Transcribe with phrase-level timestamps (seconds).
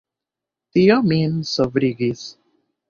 [0.77, 2.27] Tio min sobrigis.